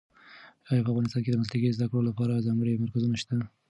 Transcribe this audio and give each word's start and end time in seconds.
ایا 0.69 0.81
په 0.85 0.89
افغانستان 0.91 1.21
کې 1.23 1.31
د 1.31 1.37
مسلکي 1.41 1.75
زده 1.77 1.85
کړو 1.89 2.07
لپاره 2.09 2.43
ځانګړي 2.45 2.81
مرکزونه 2.83 3.15
شته؟ 3.21 3.35